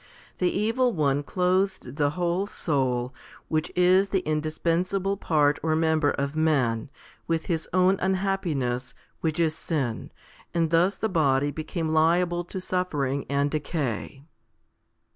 The 0.39 0.49
evil 0.49 0.91
one 0.93 1.21
clothed 1.21 1.97
the 1.97 2.09
whole 2.17 2.47
soul, 2.47 3.13
which 3.49 3.71
is 3.75 4.09
the 4.09 4.21
indispensable 4.21 5.15
part 5.15 5.59
or 5.61 5.75
member 5.75 6.09
of 6.09 6.35
man, 6.35 6.89
with 7.27 7.45
his 7.45 7.69
own 7.71 7.99
unhappiness, 7.99 8.95
which 9.19 9.39
is 9.39 9.55
sin, 9.55 10.11
and 10.55 10.71
thus 10.71 10.95
the 10.95 11.07
body 11.07 11.51
became 11.51 11.89
liable 11.89 12.43
to 12.45 12.59
suffering 12.59 13.27
and 13.29 13.51
decay. 13.51 14.23